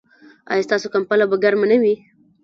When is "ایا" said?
0.51-0.65